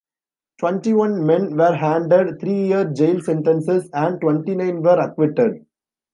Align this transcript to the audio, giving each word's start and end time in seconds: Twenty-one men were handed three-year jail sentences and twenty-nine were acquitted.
Twenty-one 0.57 1.27
men 1.27 1.55
were 1.55 1.75
handed 1.75 2.39
three-year 2.39 2.85
jail 2.85 3.21
sentences 3.21 3.87
and 3.93 4.19
twenty-nine 4.19 4.81
were 4.81 4.99
acquitted. 4.99 5.63